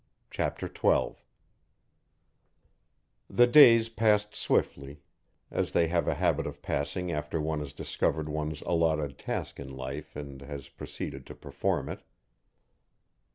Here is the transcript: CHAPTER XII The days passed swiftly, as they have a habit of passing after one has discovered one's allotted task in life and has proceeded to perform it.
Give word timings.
CHAPTER 0.31 0.65
XII 0.65 1.11
The 3.29 3.45
days 3.45 3.87
passed 3.89 4.33
swiftly, 4.33 5.03
as 5.51 5.73
they 5.73 5.89
have 5.89 6.07
a 6.07 6.15
habit 6.15 6.47
of 6.47 6.63
passing 6.63 7.11
after 7.11 7.39
one 7.39 7.59
has 7.59 7.71
discovered 7.71 8.27
one's 8.27 8.61
allotted 8.63 9.19
task 9.19 9.59
in 9.59 9.69
life 9.69 10.15
and 10.15 10.41
has 10.41 10.69
proceeded 10.69 11.27
to 11.27 11.35
perform 11.35 11.87
it. 11.87 12.01